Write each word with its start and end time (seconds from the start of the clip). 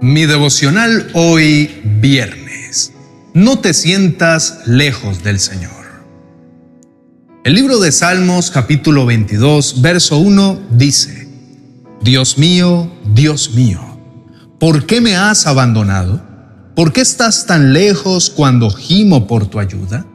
Mi 0.00 0.26
devocional 0.26 1.10
hoy 1.12 1.80
viernes. 2.00 2.92
No 3.34 3.58
te 3.58 3.74
sientas 3.74 4.60
lejos 4.64 5.24
del 5.24 5.40
Señor. 5.40 5.72
El 7.42 7.54
libro 7.54 7.80
de 7.80 7.90
Salmos 7.90 8.52
capítulo 8.52 9.06
22, 9.06 9.82
verso 9.82 10.18
1 10.18 10.60
dice, 10.70 11.28
Dios 12.00 12.38
mío, 12.38 12.92
Dios 13.12 13.54
mío, 13.54 13.80
¿por 14.60 14.86
qué 14.86 15.00
me 15.00 15.16
has 15.16 15.48
abandonado? 15.48 16.22
¿Por 16.76 16.92
qué 16.92 17.00
estás 17.00 17.46
tan 17.46 17.72
lejos 17.72 18.30
cuando 18.30 18.70
gimo 18.70 19.26
por 19.26 19.46
tu 19.46 19.58
ayuda? 19.58 20.06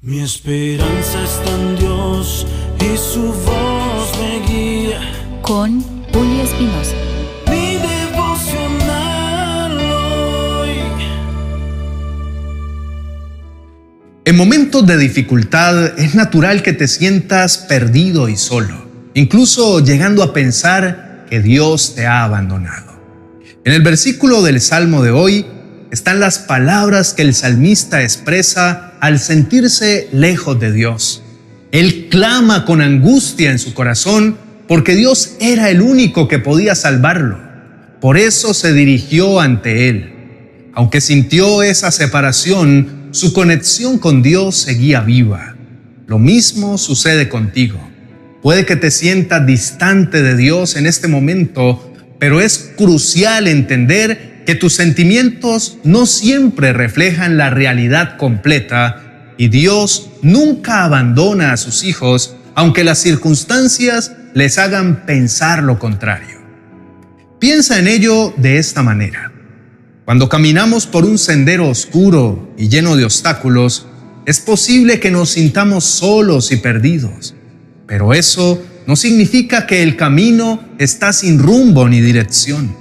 Mi 0.00 0.18
esperanza 0.18 1.22
está 1.22 1.54
en 1.54 1.76
Dios 1.76 2.44
y 2.80 2.96
su 2.96 3.22
voz 3.22 4.18
me 4.18 4.44
guía. 4.48 5.00
Con 5.42 5.80
Julio 6.12 6.42
Espinosa. 6.42 7.07
En 14.28 14.36
momentos 14.36 14.86
de 14.86 14.98
dificultad 14.98 15.98
es 15.98 16.14
natural 16.14 16.62
que 16.62 16.74
te 16.74 16.86
sientas 16.86 17.56
perdido 17.56 18.28
y 18.28 18.36
solo, 18.36 18.86
incluso 19.14 19.82
llegando 19.82 20.22
a 20.22 20.34
pensar 20.34 21.24
que 21.30 21.40
Dios 21.40 21.94
te 21.94 22.04
ha 22.04 22.24
abandonado. 22.24 22.92
En 23.64 23.72
el 23.72 23.80
versículo 23.80 24.42
del 24.42 24.60
Salmo 24.60 25.02
de 25.02 25.12
hoy 25.12 25.46
están 25.90 26.20
las 26.20 26.40
palabras 26.40 27.14
que 27.14 27.22
el 27.22 27.32
salmista 27.32 28.02
expresa 28.02 28.92
al 29.00 29.18
sentirse 29.18 30.10
lejos 30.12 30.60
de 30.60 30.72
Dios. 30.72 31.22
Él 31.72 32.08
clama 32.10 32.66
con 32.66 32.82
angustia 32.82 33.50
en 33.50 33.58
su 33.58 33.72
corazón 33.72 34.36
porque 34.68 34.94
Dios 34.94 35.36
era 35.40 35.70
el 35.70 35.80
único 35.80 36.28
que 36.28 36.38
podía 36.38 36.74
salvarlo. 36.74 37.40
Por 37.98 38.18
eso 38.18 38.52
se 38.52 38.74
dirigió 38.74 39.40
ante 39.40 39.88
Él. 39.88 40.68
Aunque 40.74 41.00
sintió 41.00 41.62
esa 41.62 41.90
separación, 41.90 42.97
su 43.10 43.32
conexión 43.32 43.98
con 43.98 44.22
Dios 44.22 44.56
seguía 44.56 45.00
viva. 45.00 45.56
Lo 46.06 46.18
mismo 46.18 46.78
sucede 46.78 47.28
contigo. 47.28 47.80
Puede 48.42 48.66
que 48.66 48.76
te 48.76 48.90
sientas 48.90 49.46
distante 49.46 50.22
de 50.22 50.36
Dios 50.36 50.76
en 50.76 50.86
este 50.86 51.08
momento, 51.08 51.92
pero 52.18 52.40
es 52.40 52.72
crucial 52.76 53.48
entender 53.48 54.44
que 54.46 54.54
tus 54.54 54.74
sentimientos 54.74 55.78
no 55.84 56.06
siempre 56.06 56.72
reflejan 56.72 57.36
la 57.36 57.50
realidad 57.50 58.16
completa 58.16 59.34
y 59.36 59.48
Dios 59.48 60.10
nunca 60.22 60.84
abandona 60.84 61.52
a 61.52 61.56
sus 61.56 61.84
hijos 61.84 62.34
aunque 62.54 62.82
las 62.82 62.98
circunstancias 62.98 64.12
les 64.34 64.58
hagan 64.58 65.06
pensar 65.06 65.62
lo 65.62 65.78
contrario. 65.78 66.38
Piensa 67.38 67.78
en 67.78 67.86
ello 67.86 68.34
de 68.36 68.58
esta 68.58 68.82
manera. 68.82 69.32
Cuando 70.08 70.30
caminamos 70.30 70.86
por 70.86 71.04
un 71.04 71.18
sendero 71.18 71.68
oscuro 71.68 72.54
y 72.56 72.70
lleno 72.70 72.96
de 72.96 73.04
obstáculos, 73.04 73.84
es 74.24 74.40
posible 74.40 75.00
que 75.00 75.10
nos 75.10 75.28
sintamos 75.28 75.84
solos 75.84 76.50
y 76.50 76.56
perdidos, 76.56 77.34
pero 77.86 78.14
eso 78.14 78.58
no 78.86 78.96
significa 78.96 79.66
que 79.66 79.82
el 79.82 79.96
camino 79.96 80.64
está 80.78 81.12
sin 81.12 81.38
rumbo 81.38 81.90
ni 81.90 82.00
dirección. 82.00 82.74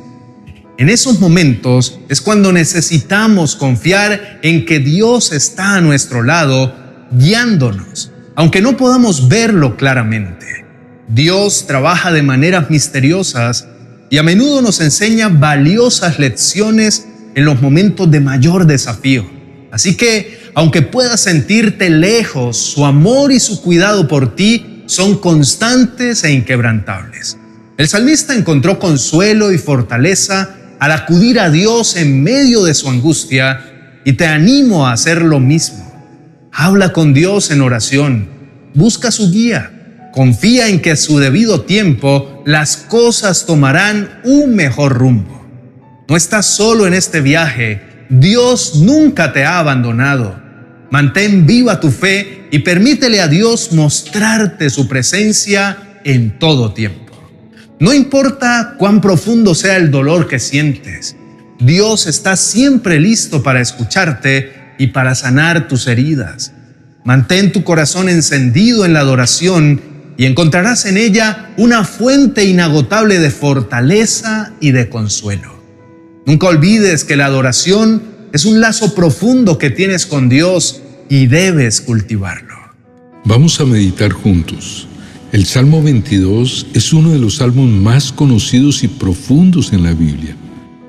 En 0.77 0.87
esos 0.87 1.19
momentos 1.19 1.99
es 2.07 2.21
cuando 2.21 2.53
necesitamos 2.53 3.57
confiar 3.57 4.39
en 4.41 4.65
que 4.65 4.79
Dios 4.79 5.33
está 5.33 5.75
a 5.75 5.81
nuestro 5.81 6.23
lado, 6.23 6.73
guiándonos, 7.11 8.09
aunque 8.37 8.61
no 8.61 8.77
podamos 8.77 9.27
verlo 9.27 9.75
claramente. 9.75 10.65
Dios 11.09 11.65
trabaja 11.67 12.13
de 12.13 12.21
maneras 12.21 12.69
misteriosas 12.69 13.67
y 14.09 14.17
a 14.17 14.23
menudo 14.23 14.61
nos 14.61 14.79
enseña 14.79 15.27
valiosas 15.27 16.19
lecciones 16.19 17.05
en 17.37 17.45
los 17.45 17.61
momentos 17.61 18.09
de 18.09 18.19
mayor 18.19 18.65
desafío. 18.65 19.23
Así 19.71 19.95
que, 19.95 20.39
aunque 20.55 20.81
puedas 20.81 21.21
sentirte 21.21 21.87
lejos, 21.91 22.57
su 22.57 22.83
amor 22.83 23.31
y 23.31 23.39
su 23.39 23.61
cuidado 23.61 24.07
por 24.07 24.35
ti 24.35 24.81
son 24.87 25.19
constantes 25.19 26.23
e 26.23 26.31
inquebrantables. 26.31 27.37
El 27.77 27.87
salmista 27.87 28.33
encontró 28.33 28.79
consuelo 28.79 29.51
y 29.51 29.59
fortaleza 29.59 30.55
al 30.79 30.91
acudir 30.91 31.39
a 31.39 31.51
Dios 31.51 31.95
en 31.95 32.23
medio 32.23 32.63
de 32.63 32.73
su 32.73 32.89
angustia 32.89 33.99
y 34.03 34.13
te 34.13 34.25
animo 34.25 34.87
a 34.87 34.93
hacer 34.93 35.21
lo 35.21 35.39
mismo. 35.39 35.85
Habla 36.51 36.91
con 36.91 37.13
Dios 37.13 37.51
en 37.51 37.61
oración, 37.61 38.29
busca 38.73 39.11
su 39.11 39.29
guía, 39.29 40.09
confía 40.11 40.69
en 40.69 40.81
que 40.81 40.89
a 40.89 40.95
su 40.95 41.19
debido 41.19 41.61
tiempo 41.61 42.41
las 42.47 42.77
cosas 42.77 43.45
tomarán 43.45 44.21
un 44.23 44.55
mejor 44.55 44.97
rumbo. 44.97 45.46
No 46.09 46.15
estás 46.15 46.45
solo 46.45 46.87
en 46.87 46.93
este 46.93 47.19
viaje. 47.19 48.05
Dios 48.09 48.75
nunca 48.75 49.33
te 49.33 49.43
ha 49.43 49.59
abandonado. 49.59 50.41
Mantén 50.89 51.45
viva 51.45 51.81
tu 51.81 51.91
fe 51.91 52.47
y 52.49 52.59
permítele 52.59 53.19
a 53.19 53.27
Dios 53.27 53.73
mostrarte 53.73 54.69
su 54.69 54.87
presencia 54.87 55.99
en 56.05 56.39
todo 56.39 56.73
tiempo. 56.73 57.13
No 57.79 57.93
importa 57.93 58.75
cuán 58.77 59.01
profundo 59.01 59.53
sea 59.53 59.75
el 59.75 59.91
dolor 59.91 60.27
que 60.27 60.39
sientes, 60.39 61.17
Dios 61.59 62.07
está 62.07 62.37
siempre 62.37 62.99
listo 62.99 63.43
para 63.43 63.59
escucharte 63.59 64.75
y 64.77 64.87
para 64.87 65.13
sanar 65.13 65.67
tus 65.67 65.87
heridas. 65.87 66.53
Mantén 67.03 67.51
tu 67.51 67.63
corazón 67.63 68.09
encendido 68.09 68.85
en 68.85 68.93
la 68.93 69.01
adoración 69.01 69.81
y 70.17 70.25
encontrarás 70.25 70.85
en 70.85 70.97
ella 70.97 71.49
una 71.57 71.83
fuente 71.83 72.45
inagotable 72.45 73.19
de 73.19 73.29
fortaleza 73.29 74.53
y 74.61 74.71
de 74.71 74.87
consuelo. 74.87 75.56
Nunca 76.27 76.47
olvides 76.47 77.05
que 77.05 77.15
la 77.15 77.25
adoración 77.25 78.03
es 78.33 78.43
un 78.43 78.59
lazo 78.59 78.93
profundo 78.93 79.57
que 79.57 79.69
tienes 79.69 80.05
con 80.05 80.27
Dios 80.27 80.81
y 81.07 81.27
debes 81.27 81.79
cultivarlo. 81.79 82.53
Vamos 83.23 83.61
a 83.61 83.65
meditar 83.65 84.11
juntos. 84.11 84.89
El 85.31 85.45
Salmo 85.45 85.81
22 85.81 86.67
es 86.73 86.91
uno 86.91 87.11
de 87.11 87.19
los 87.19 87.35
salmos 87.35 87.69
más 87.69 88.11
conocidos 88.11 88.83
y 88.83 88.89
profundos 88.89 89.71
en 89.71 89.83
la 89.83 89.93
Biblia. 89.93 90.35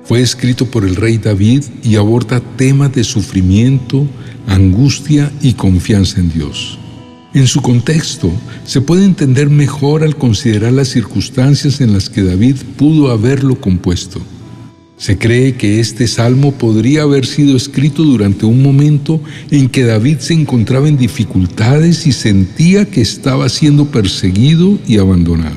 Fue 0.03 0.19
escrito 0.19 0.65
por 0.65 0.83
el 0.83 0.97
rey 0.97 1.17
David 1.17 1.63
y 1.83 1.95
aborda 1.95 2.41
temas 2.57 2.93
de 2.93 3.05
sufrimiento, 3.05 4.05
angustia 4.45 5.31
y 5.41 5.53
confianza 5.53 6.19
en 6.19 6.33
Dios. 6.33 6.77
En 7.33 7.47
su 7.47 7.61
contexto, 7.61 8.29
se 8.65 8.81
puede 8.81 9.05
entender 9.05 9.49
mejor 9.49 10.03
al 10.03 10.17
considerar 10.17 10.73
las 10.73 10.89
circunstancias 10.89 11.79
en 11.79 11.93
las 11.93 12.09
que 12.09 12.23
David 12.23 12.57
pudo 12.75 13.09
haberlo 13.09 13.61
compuesto. 13.61 14.21
Se 14.99 15.17
cree 15.17 15.55
que 15.55 15.79
este 15.79 16.07
salmo 16.07 16.51
podría 16.51 17.03
haber 17.03 17.25
sido 17.25 17.55
escrito 17.55 18.03
durante 18.03 18.45
un 18.45 18.61
momento 18.61 19.21
en 19.49 19.69
que 19.69 19.85
David 19.85 20.17
se 20.19 20.33
encontraba 20.33 20.89
en 20.89 20.97
dificultades 20.97 22.05
y 22.05 22.11
sentía 22.11 22.83
que 22.83 22.99
estaba 22.99 23.47
siendo 23.47 23.85
perseguido 23.85 24.77
y 24.85 24.97
abandonado. 24.97 25.55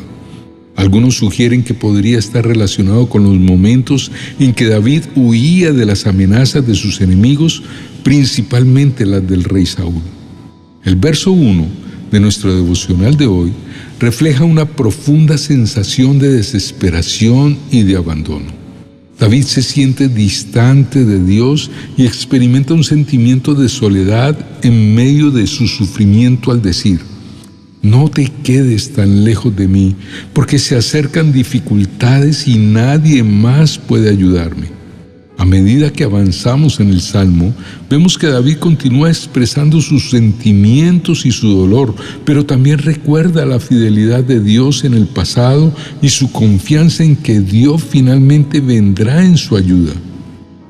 Algunos 0.76 1.16
sugieren 1.16 1.64
que 1.64 1.74
podría 1.74 2.20
estar 2.20 2.46
relacionado 2.46 3.08
con 3.08 3.24
los 3.24 3.36
momentos 3.36 4.12
en 4.38 4.54
que 4.54 4.66
David 4.66 5.02
huía 5.16 5.72
de 5.72 5.86
las 5.86 6.06
amenazas 6.06 6.64
de 6.64 6.76
sus 6.76 7.00
enemigos, 7.00 7.64
principalmente 8.04 9.04
las 9.04 9.28
del 9.28 9.42
rey 9.42 9.66
Saúl. 9.66 10.02
El 10.84 10.94
verso 10.94 11.32
1 11.32 11.66
de 12.12 12.20
nuestro 12.20 12.54
devocional 12.54 13.16
de 13.16 13.26
hoy 13.26 13.52
refleja 13.98 14.44
una 14.44 14.66
profunda 14.66 15.36
sensación 15.36 16.20
de 16.20 16.30
desesperación 16.30 17.58
y 17.72 17.82
de 17.82 17.96
abandono. 17.96 18.61
David 19.18 19.44
se 19.44 19.62
siente 19.62 20.08
distante 20.08 21.04
de 21.04 21.22
Dios 21.22 21.70
y 21.96 22.04
experimenta 22.06 22.74
un 22.74 22.84
sentimiento 22.84 23.54
de 23.54 23.68
soledad 23.68 24.36
en 24.62 24.94
medio 24.94 25.30
de 25.30 25.46
su 25.46 25.68
sufrimiento 25.68 26.50
al 26.50 26.62
decir, 26.62 27.00
no 27.82 28.08
te 28.08 28.30
quedes 28.44 28.92
tan 28.92 29.24
lejos 29.24 29.54
de 29.56 29.68
mí, 29.68 29.96
porque 30.32 30.58
se 30.58 30.76
acercan 30.76 31.32
dificultades 31.32 32.46
y 32.46 32.56
nadie 32.58 33.22
más 33.22 33.78
puede 33.78 34.08
ayudarme. 34.10 34.81
A 35.42 35.44
medida 35.44 35.92
que 35.92 36.04
avanzamos 36.04 36.78
en 36.78 36.90
el 36.90 37.00
Salmo, 37.00 37.52
vemos 37.90 38.16
que 38.16 38.28
David 38.28 38.58
continúa 38.58 39.08
expresando 39.08 39.80
sus 39.80 40.10
sentimientos 40.10 41.26
y 41.26 41.32
su 41.32 41.48
dolor, 41.48 41.96
pero 42.24 42.46
también 42.46 42.78
recuerda 42.78 43.44
la 43.44 43.58
fidelidad 43.58 44.22
de 44.22 44.38
Dios 44.38 44.84
en 44.84 44.94
el 44.94 45.08
pasado 45.08 45.74
y 46.00 46.10
su 46.10 46.30
confianza 46.30 47.02
en 47.02 47.16
que 47.16 47.40
Dios 47.40 47.82
finalmente 47.82 48.60
vendrá 48.60 49.24
en 49.24 49.36
su 49.36 49.56
ayuda. 49.56 49.94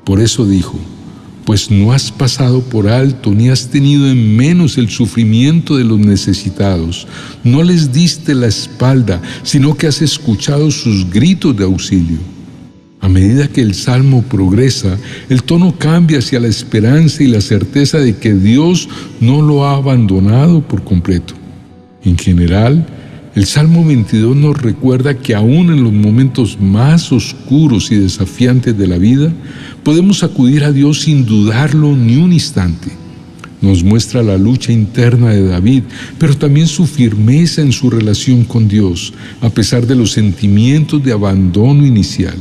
Por 0.05 0.21
eso 0.21 0.47
dijo, 0.47 0.79
pues 1.45 1.71
no 1.71 1.93
has 1.93 2.11
pasado 2.11 2.63
por 2.63 2.89
alto 2.89 3.35
ni 3.35 3.51
has 3.51 3.69
tenido 3.69 4.09
en 4.09 4.37
menos 4.37 4.79
el 4.79 4.89
sufrimiento 4.89 5.77
de 5.77 5.85
los 5.85 5.99
necesitados. 5.99 7.07
No 7.45 7.63
les 7.63 7.93
diste 7.93 8.35
la 8.35 8.47
espalda, 8.47 9.21
sino 9.43 9.77
que 9.77 9.87
has 9.87 10.01
escuchado 10.01 10.71
sus 10.71 11.11
gritos 11.11 11.55
de 11.55 11.65
auxilio. 11.65 12.32
A 13.03 13.09
medida 13.09 13.49
que 13.49 13.61
el 13.61 13.75
salmo 13.75 14.23
progresa, 14.23 14.97
el 15.29 15.43
tono 15.43 15.75
cambia 15.77 16.21
hacia 16.21 16.39
la 16.39 16.47
esperanza 16.47 17.25
y 17.25 17.27
la 17.27 17.41
certeza 17.41 17.99
de 17.99 18.17
que 18.17 18.33
Dios 18.33 18.89
no 19.21 19.43
lo 19.43 19.65
ha 19.65 19.75
abandonado 19.75 20.63
por 20.63 20.85
completo. 20.85 21.35
En 22.05 22.17
general, 22.17 22.87
El 23.35 23.47
Salmo 23.47 23.83
22 23.83 24.37
nos 24.37 24.61
recuerda 24.61 25.15
que 25.15 25.35
aún 25.35 25.73
en 25.73 25.83
los 25.83 25.93
momentos 25.93 26.61
más 26.61 27.11
oscuros 27.13 27.91
y 27.91 27.97
desafiantes 27.97 28.77
de 28.77 28.87
la 28.87 28.99
vida, 28.99 29.33
podemos 29.83 30.23
acudir 30.23 30.65
a 30.65 30.71
Dios 30.71 31.01
sin 31.01 31.25
dudarlo 31.25 31.97
ni 31.97 32.19
un 32.19 32.33
instante. 32.33 32.89
Nos 33.63 33.83
muestra 33.83 34.23
la 34.23 34.37
lucha 34.37 34.71
interna 34.71 35.31
de 35.31 35.47
David, 35.47 35.85
pero 36.19 36.37
también 36.37 36.67
su 36.67 36.87
firmeza 36.87 37.63
en 37.63 37.73
su 37.73 37.89
relación 37.89 38.45
con 38.45 38.69
Dios, 38.69 39.15
a 39.41 39.49
pesar 39.49 39.87
de 39.87 39.97
los 39.97 40.13
sentimientos 40.13 41.03
de 41.03 41.13
abandono 41.13 41.87
inicial. 41.87 42.37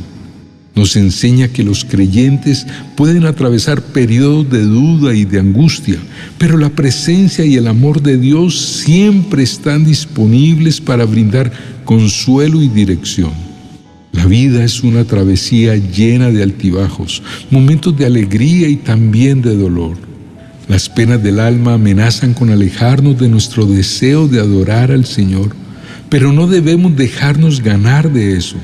Nos 0.74 0.96
enseña 0.96 1.48
que 1.48 1.64
los 1.64 1.84
creyentes 1.84 2.66
pueden 2.96 3.26
atravesar 3.26 3.82
periodos 3.82 4.48
de 4.48 4.62
duda 4.62 5.14
y 5.14 5.26
de 5.26 5.38
angustia, 5.38 5.96
pero 6.38 6.56
la 6.56 6.70
presencia 6.70 7.44
y 7.44 7.56
el 7.56 7.66
amor 7.66 8.00
de 8.00 8.16
Dios 8.16 8.58
siempre 8.58 9.42
están 9.42 9.84
disponibles 9.84 10.80
para 10.80 11.04
brindar 11.04 11.52
consuelo 11.84 12.62
y 12.62 12.68
dirección. 12.68 13.32
La 14.12 14.24
vida 14.24 14.64
es 14.64 14.82
una 14.82 15.04
travesía 15.04 15.76
llena 15.76 16.30
de 16.30 16.42
altibajos, 16.42 17.22
momentos 17.50 17.96
de 17.98 18.06
alegría 18.06 18.68
y 18.68 18.76
también 18.76 19.42
de 19.42 19.54
dolor. 19.54 19.98
Las 20.68 20.88
penas 20.88 21.22
del 21.22 21.38
alma 21.38 21.74
amenazan 21.74 22.32
con 22.32 22.48
alejarnos 22.48 23.18
de 23.18 23.28
nuestro 23.28 23.66
deseo 23.66 24.26
de 24.26 24.40
adorar 24.40 24.90
al 24.90 25.04
Señor, 25.04 25.54
pero 26.08 26.32
no 26.32 26.46
debemos 26.46 26.96
dejarnos 26.96 27.62
ganar 27.62 28.10
de 28.10 28.38
eso 28.38 28.56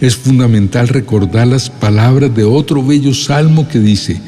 es 0.00 0.16
fundamental 0.16 0.88
recordar 0.88 1.46
las 1.48 1.70
palabras 1.70 2.34
de 2.34 2.44
otro 2.44 2.84
bello 2.84 3.14
salmo 3.14 3.68
que 3.68 3.80
dice, 3.80 4.20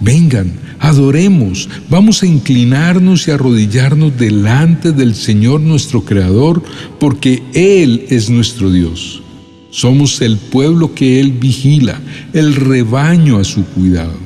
vengan, 0.00 0.52
adoremos, 0.78 1.68
vamos 1.88 2.22
a 2.22 2.26
inclinarnos 2.26 3.28
y 3.28 3.30
arrodillarnos 3.30 4.18
delante 4.18 4.92
del 4.92 5.14
Señor 5.14 5.60
nuestro 5.60 6.04
Creador, 6.04 6.62
porque 6.98 7.42
Él 7.54 8.06
es 8.10 8.28
nuestro 8.28 8.70
Dios. 8.70 9.22
Somos 9.70 10.20
el 10.20 10.36
pueblo 10.36 10.94
que 10.94 11.20
Él 11.20 11.32
vigila, 11.32 12.00
el 12.32 12.56
rebaño 12.56 13.38
a 13.38 13.44
su 13.44 13.64
cuidado. 13.64 14.18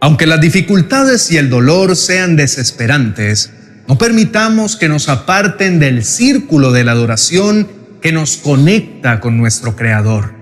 Aunque 0.00 0.26
las 0.26 0.40
dificultades 0.40 1.30
y 1.30 1.36
el 1.36 1.48
dolor 1.48 1.96
sean 1.96 2.36
desesperantes, 2.36 3.50
no 3.88 3.98
permitamos 3.98 4.76
que 4.76 4.88
nos 4.88 5.08
aparten 5.08 5.78
del 5.78 6.04
círculo 6.04 6.70
de 6.72 6.84
la 6.84 6.92
adoración 6.92 7.68
que 8.02 8.12
nos 8.12 8.36
conecta 8.36 9.20
con 9.20 9.38
nuestro 9.38 9.76
Creador. 9.76 10.34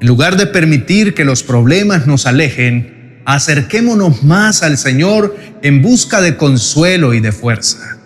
En 0.00 0.06
lugar 0.06 0.36
de 0.36 0.46
permitir 0.46 1.14
que 1.14 1.24
los 1.24 1.42
problemas 1.42 2.06
nos 2.06 2.26
alejen, 2.26 3.22
acerquémonos 3.24 4.22
más 4.22 4.62
al 4.62 4.78
Señor 4.78 5.36
en 5.62 5.82
busca 5.82 6.20
de 6.20 6.36
consuelo 6.36 7.14
y 7.14 7.20
de 7.20 7.32
fuerza. 7.32 7.98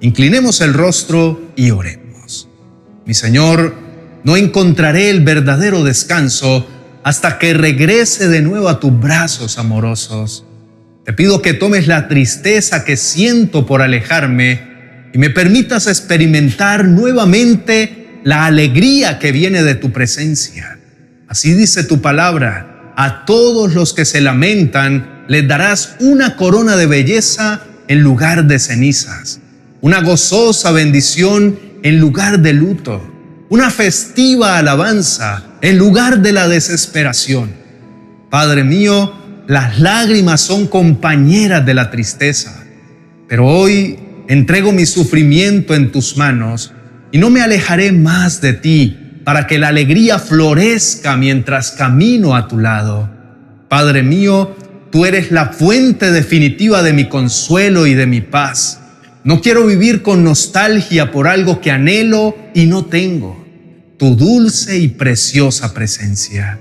Inclinemos 0.00 0.60
el 0.60 0.74
rostro 0.74 1.52
y 1.56 1.70
oremos. 1.70 2.48
Mi 3.06 3.14
Señor, 3.14 3.74
no 4.24 4.36
encontraré 4.36 5.10
el 5.10 5.20
verdadero 5.22 5.84
descanso 5.84 6.68
hasta 7.02 7.38
que 7.38 7.54
regrese 7.54 8.28
de 8.28 8.42
nuevo 8.42 8.68
a 8.68 8.80
tus 8.80 8.98
brazos 8.98 9.58
amorosos. 9.58 10.44
Te 11.04 11.12
pido 11.12 11.40
que 11.40 11.54
tomes 11.54 11.86
la 11.86 12.08
tristeza 12.08 12.84
que 12.84 12.96
siento 12.96 13.64
por 13.64 13.80
alejarme 13.80 14.60
y 15.12 15.18
me 15.18 15.30
permitas 15.30 15.86
experimentar 15.86 16.84
nuevamente 16.84 17.99
la 18.24 18.46
alegría 18.46 19.18
que 19.18 19.32
viene 19.32 19.62
de 19.62 19.74
tu 19.74 19.92
presencia. 19.92 20.78
Así 21.28 21.54
dice 21.54 21.84
tu 21.84 22.00
palabra, 22.00 22.92
a 22.96 23.24
todos 23.24 23.74
los 23.74 23.94
que 23.94 24.04
se 24.04 24.20
lamentan 24.20 25.24
les 25.28 25.46
darás 25.46 25.96
una 26.00 26.36
corona 26.36 26.76
de 26.76 26.86
belleza 26.86 27.62
en 27.88 28.02
lugar 28.02 28.46
de 28.46 28.58
cenizas, 28.58 29.40
una 29.80 30.00
gozosa 30.00 30.72
bendición 30.72 31.58
en 31.82 31.98
lugar 31.98 32.40
de 32.40 32.52
luto, 32.52 33.00
una 33.48 33.70
festiva 33.70 34.58
alabanza 34.58 35.44
en 35.62 35.78
lugar 35.78 36.20
de 36.20 36.32
la 36.32 36.48
desesperación. 36.48 37.52
Padre 38.28 38.64
mío, 38.64 39.12
las 39.46 39.80
lágrimas 39.80 40.40
son 40.40 40.66
compañeras 40.66 41.64
de 41.64 41.74
la 41.74 41.90
tristeza, 41.90 42.64
pero 43.28 43.46
hoy 43.46 43.98
entrego 44.28 44.72
mi 44.72 44.86
sufrimiento 44.86 45.74
en 45.74 45.90
tus 45.90 46.16
manos 46.16 46.72
y 47.12 47.18
no 47.18 47.30
me 47.30 47.42
alejaré 47.42 47.92
más 47.92 48.40
de 48.40 48.52
ti 48.52 48.96
para 49.24 49.46
que 49.46 49.58
la 49.58 49.68
alegría 49.68 50.18
florezca 50.18 51.16
mientras 51.16 51.72
camino 51.72 52.36
a 52.36 52.48
tu 52.48 52.58
lado. 52.58 53.10
Padre 53.68 54.02
mío, 54.02 54.56
tú 54.90 55.04
eres 55.06 55.30
la 55.30 55.46
fuente 55.46 56.10
definitiva 56.10 56.82
de 56.82 56.92
mi 56.92 57.08
consuelo 57.08 57.86
y 57.86 57.94
de 57.94 58.06
mi 58.06 58.20
paz. 58.20 58.80
No 59.22 59.40
quiero 59.40 59.66
vivir 59.66 60.02
con 60.02 60.24
nostalgia 60.24 61.12
por 61.12 61.28
algo 61.28 61.60
que 61.60 61.70
anhelo 61.70 62.36
y 62.54 62.66
no 62.66 62.86
tengo. 62.86 63.44
Tu 63.98 64.16
dulce 64.16 64.78
y 64.78 64.88
preciosa 64.88 65.74
presencia. 65.74 66.58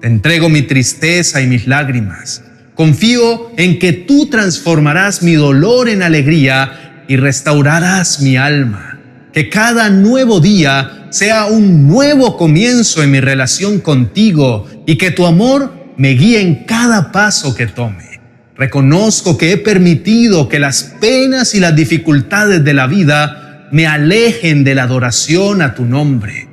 Te 0.00 0.08
entrego 0.08 0.48
mi 0.48 0.62
tristeza 0.62 1.40
y 1.40 1.46
mis 1.46 1.68
lágrimas. 1.68 2.42
Confío 2.74 3.52
en 3.56 3.78
que 3.78 3.92
tú 3.92 4.26
transformarás 4.26 5.22
mi 5.22 5.34
dolor 5.34 5.88
en 5.88 6.02
alegría 6.02 7.04
y 7.06 7.16
restaurarás 7.16 8.20
mi 8.20 8.36
alma 8.36 8.91
que 9.32 9.48
cada 9.48 9.88
nuevo 9.90 10.40
día 10.40 11.06
sea 11.10 11.46
un 11.46 11.86
nuevo 11.86 12.36
comienzo 12.36 13.02
en 13.02 13.10
mi 13.10 13.20
relación 13.20 13.80
contigo 13.80 14.66
y 14.86 14.96
que 14.96 15.10
tu 15.10 15.26
amor 15.26 15.72
me 15.96 16.10
guíe 16.10 16.40
en 16.40 16.64
cada 16.64 17.12
paso 17.12 17.54
que 17.54 17.66
tome. 17.66 18.20
Reconozco 18.56 19.38
que 19.38 19.52
he 19.52 19.56
permitido 19.56 20.48
que 20.48 20.58
las 20.58 20.84
penas 21.00 21.54
y 21.54 21.60
las 21.60 21.74
dificultades 21.74 22.62
de 22.62 22.74
la 22.74 22.86
vida 22.86 23.68
me 23.72 23.86
alejen 23.86 24.64
de 24.64 24.74
la 24.74 24.84
adoración 24.84 25.62
a 25.62 25.74
tu 25.74 25.84
nombre. 25.84 26.48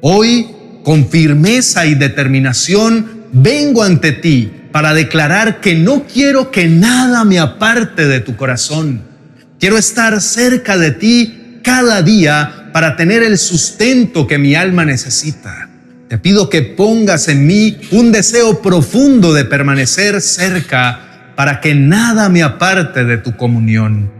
Hoy, 0.00 0.46
con 0.84 1.08
firmeza 1.08 1.86
y 1.86 1.94
determinación, 1.94 3.24
vengo 3.32 3.82
ante 3.82 4.12
ti 4.12 4.50
para 4.72 4.94
declarar 4.94 5.60
que 5.60 5.74
no 5.74 6.04
quiero 6.04 6.50
que 6.50 6.68
nada 6.68 7.24
me 7.24 7.38
aparte 7.38 8.06
de 8.06 8.20
tu 8.20 8.36
corazón. 8.36 9.02
Quiero 9.58 9.76
estar 9.76 10.20
cerca 10.20 10.78
de 10.78 10.92
ti 10.92 11.39
cada 11.62 12.02
día 12.02 12.70
para 12.72 12.96
tener 12.96 13.22
el 13.22 13.38
sustento 13.38 14.26
que 14.26 14.38
mi 14.38 14.54
alma 14.54 14.84
necesita. 14.84 15.68
Te 16.08 16.18
pido 16.18 16.50
que 16.50 16.62
pongas 16.62 17.28
en 17.28 17.46
mí 17.46 17.76
un 17.92 18.10
deseo 18.10 18.60
profundo 18.62 19.32
de 19.32 19.44
permanecer 19.44 20.20
cerca 20.20 21.32
para 21.36 21.60
que 21.60 21.74
nada 21.74 22.28
me 22.28 22.42
aparte 22.42 23.04
de 23.04 23.18
tu 23.18 23.36
comunión. 23.36 24.10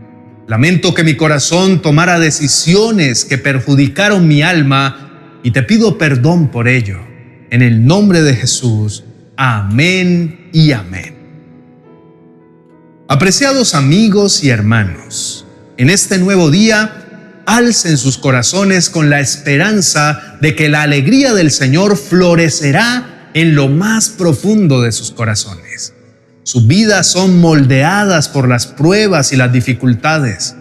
Lamento 0.46 0.94
que 0.94 1.04
mi 1.04 1.16
corazón 1.16 1.82
tomara 1.82 2.18
decisiones 2.18 3.24
que 3.24 3.38
perjudicaron 3.38 4.26
mi 4.26 4.42
alma 4.42 5.38
y 5.42 5.50
te 5.50 5.62
pido 5.62 5.98
perdón 5.98 6.50
por 6.50 6.68
ello. 6.68 6.98
En 7.50 7.62
el 7.62 7.84
nombre 7.84 8.22
de 8.22 8.34
Jesús. 8.34 9.04
Amén 9.36 10.48
y 10.52 10.72
amén. 10.72 11.14
Apreciados 13.08 13.74
amigos 13.74 14.44
y 14.44 14.50
hermanos, 14.50 15.44
en 15.76 15.90
este 15.90 16.18
nuevo 16.18 16.50
día 16.50 16.99
alcen 17.46 17.98
sus 17.98 18.18
corazones 18.18 18.90
con 18.90 19.10
la 19.10 19.20
esperanza 19.20 20.36
de 20.40 20.54
que 20.54 20.68
la 20.68 20.82
alegría 20.82 21.34
del 21.34 21.50
Señor 21.50 21.96
florecerá 21.96 23.30
en 23.34 23.54
lo 23.54 23.68
más 23.68 24.08
profundo 24.08 24.82
de 24.82 24.92
sus 24.92 25.10
corazones. 25.10 25.94
Sus 26.42 26.66
vidas 26.66 27.06
son 27.06 27.38
moldeadas 27.40 28.28
por 28.28 28.48
las 28.48 28.66
pruebas 28.66 29.32
y 29.32 29.36
las 29.36 29.52
dificultades. 29.52 30.54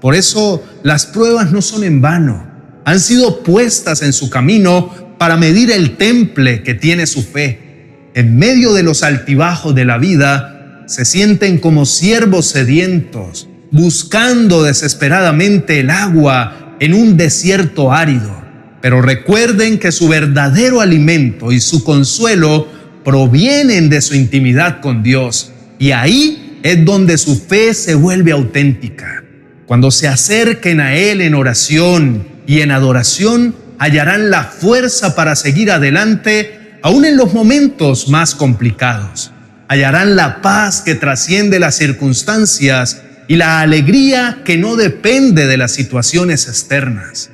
Por 0.00 0.14
eso 0.14 0.62
las 0.82 1.06
pruebas 1.06 1.50
no 1.50 1.62
son 1.62 1.84
en 1.84 2.00
vano. 2.00 2.50
Han 2.84 3.00
sido 3.00 3.42
puestas 3.42 4.02
en 4.02 4.12
su 4.12 4.30
camino 4.30 5.16
para 5.18 5.36
medir 5.36 5.70
el 5.70 5.96
temple 5.96 6.62
que 6.62 6.74
tiene 6.74 7.06
su 7.06 7.22
fe. 7.22 8.10
En 8.14 8.36
medio 8.36 8.72
de 8.72 8.82
los 8.82 9.02
altibajos 9.02 9.74
de 9.74 9.84
la 9.84 9.98
vida, 9.98 10.84
se 10.86 11.04
sienten 11.04 11.58
como 11.58 11.86
siervos 11.86 12.46
sedientos, 12.46 13.48
buscando 13.70 14.62
desesperadamente 14.62 15.80
el 15.80 15.90
agua 15.90 16.76
en 16.80 16.94
un 16.94 17.16
desierto 17.16 17.92
árido. 17.92 18.42
Pero 18.80 19.00
recuerden 19.00 19.78
que 19.78 19.92
su 19.92 20.08
verdadero 20.08 20.80
alimento 20.80 21.52
y 21.52 21.60
su 21.60 21.84
consuelo 21.84 22.68
provienen 23.04 23.88
de 23.88 24.00
su 24.00 24.14
intimidad 24.14 24.80
con 24.80 25.02
Dios. 25.02 25.52
Y 25.78 25.92
ahí 25.92 26.60
es 26.62 26.84
donde 26.84 27.18
su 27.18 27.36
fe 27.36 27.74
se 27.74 27.94
vuelve 27.94 28.32
auténtica. 28.32 29.24
Cuando 29.66 29.90
se 29.90 30.08
acerquen 30.08 30.80
a 30.80 30.94
Él 30.94 31.20
en 31.20 31.34
oración 31.34 32.26
y 32.46 32.60
en 32.60 32.70
adoración, 32.70 33.54
hallarán 33.78 34.30
la 34.30 34.44
fuerza 34.44 35.14
para 35.14 35.36
seguir 35.36 35.70
adelante 35.70 36.78
aún 36.82 37.04
en 37.04 37.16
los 37.16 37.32
momentos 37.32 38.08
más 38.08 38.34
complicados. 38.34 39.30
Hallarán 39.68 40.16
la 40.16 40.42
paz 40.42 40.82
que 40.82 40.94
trasciende 40.94 41.58
las 41.58 41.76
circunstancias 41.76 43.02
y 43.28 43.36
la 43.36 43.60
alegría 43.60 44.42
que 44.44 44.56
no 44.56 44.76
depende 44.76 45.46
de 45.46 45.56
las 45.56 45.72
situaciones 45.72 46.48
externas. 46.48 47.30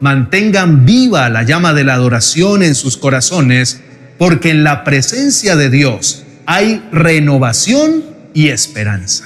Mantengan 0.00 0.86
viva 0.86 1.28
la 1.28 1.42
llama 1.42 1.74
de 1.74 1.84
la 1.84 1.94
adoración 1.94 2.62
en 2.62 2.74
sus 2.74 2.96
corazones, 2.96 3.80
porque 4.18 4.50
en 4.50 4.64
la 4.64 4.84
presencia 4.84 5.56
de 5.56 5.70
Dios 5.70 6.24
hay 6.46 6.82
renovación 6.92 8.04
y 8.34 8.48
esperanza. 8.48 9.24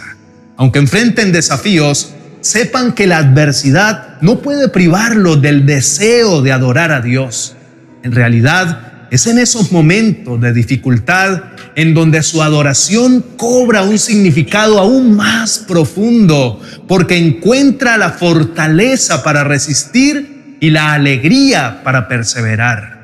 Aunque 0.56 0.78
enfrenten 0.78 1.33
desafíos, 1.33 2.14
sepan 2.40 2.92
que 2.92 3.06
la 3.06 3.18
adversidad 3.18 4.21
no 4.21 4.40
puede 4.40 4.68
privarlos 4.68 5.40
del 5.40 5.66
deseo 5.66 6.42
de 6.42 6.52
adorar 6.52 6.92
a 6.92 7.00
Dios. 7.00 7.56
En 8.02 8.12
realidad, 8.12 9.09
es 9.11 9.26
en 9.26 9.38
esos 9.38 9.73
momentos 9.73 10.40
de 10.40 10.52
dificultad 10.52 11.53
en 11.76 11.95
donde 11.95 12.23
su 12.23 12.43
adoración 12.43 13.25
cobra 13.37 13.83
un 13.83 13.99
significado 13.99 14.78
aún 14.78 15.16
más 15.16 15.59
profundo, 15.59 16.61
porque 16.87 17.16
encuentra 17.16 17.97
la 17.97 18.11
fortaleza 18.11 19.23
para 19.23 19.45
resistir 19.45 20.57
y 20.61 20.71
la 20.71 20.93
alegría 20.93 21.83
para 21.83 22.09
perseverar. 22.09 22.95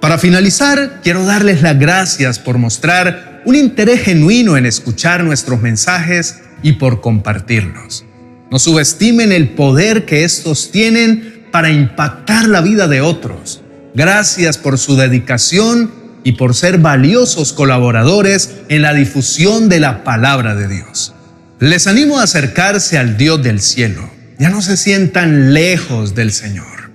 Para 0.00 0.18
finalizar, 0.18 1.00
quiero 1.02 1.24
darles 1.24 1.62
las 1.62 1.78
gracias 1.78 2.38
por 2.38 2.56
mostrar 2.56 3.42
un 3.44 3.56
interés 3.56 4.02
genuino 4.02 4.56
en 4.56 4.66
escuchar 4.66 5.24
nuestros 5.24 5.60
mensajes 5.60 6.40
y 6.62 6.72
por 6.72 7.00
compartirlos. 7.00 8.04
No 8.50 8.58
subestimen 8.58 9.32
el 9.32 9.50
poder 9.50 10.04
que 10.06 10.24
estos 10.24 10.70
tienen 10.70 11.46
para 11.50 11.70
impactar 11.70 12.46
la 12.46 12.60
vida 12.60 12.88
de 12.88 13.00
otros. 13.00 13.62
Gracias 13.94 14.56
por 14.56 14.78
su 14.78 14.96
dedicación 14.96 15.90
y 16.28 16.32
por 16.32 16.54
ser 16.54 16.76
valiosos 16.76 17.54
colaboradores 17.54 18.50
en 18.68 18.82
la 18.82 18.92
difusión 18.92 19.70
de 19.70 19.80
la 19.80 20.04
palabra 20.04 20.54
de 20.54 20.68
Dios. 20.68 21.14
Les 21.58 21.86
animo 21.86 22.20
a 22.20 22.24
acercarse 22.24 22.98
al 22.98 23.16
Dios 23.16 23.42
del 23.42 23.62
cielo. 23.62 24.10
Ya 24.38 24.50
no 24.50 24.60
se 24.60 24.76
sientan 24.76 25.54
lejos 25.54 26.14
del 26.14 26.32
Señor. 26.32 26.90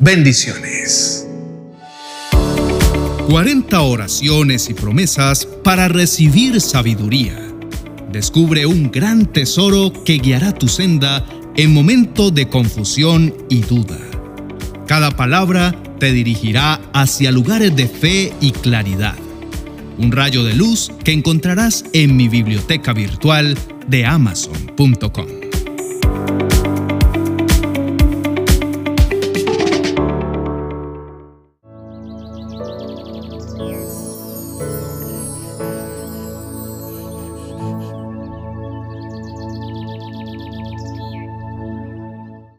Bendiciones. 0.00 1.24
40 3.28 3.80
oraciones 3.80 4.68
y 4.68 4.74
promesas 4.74 5.46
para 5.62 5.86
recibir 5.86 6.60
sabiduría. 6.60 7.38
Descubre 8.10 8.66
un 8.66 8.90
gran 8.90 9.26
tesoro 9.26 9.92
que 10.04 10.14
guiará 10.14 10.52
tu 10.52 10.66
senda 10.66 11.24
en 11.54 11.72
momentos 11.72 12.34
de 12.34 12.48
confusión 12.48 13.32
y 13.48 13.60
duda. 13.60 14.00
Cada 14.88 15.12
palabra 15.12 15.76
te 16.04 16.12
dirigirá 16.12 16.82
hacia 16.92 17.32
lugares 17.32 17.74
de 17.74 17.88
fe 17.88 18.30
y 18.38 18.52
claridad. 18.52 19.16
Un 19.96 20.12
rayo 20.12 20.44
de 20.44 20.52
luz 20.52 20.92
que 21.02 21.12
encontrarás 21.12 21.82
en 21.94 22.14
mi 22.14 22.28
biblioteca 22.28 22.92
virtual 22.92 23.56
de 23.88 24.04
amazon.com. 24.04 25.43